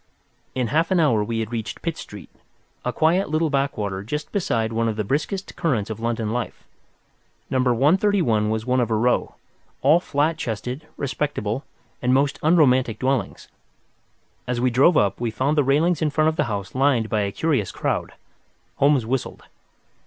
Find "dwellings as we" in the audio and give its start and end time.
12.97-14.71